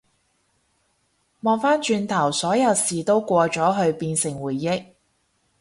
[1.41, 4.83] 望返轉頭，所有事都過咗去變成回憶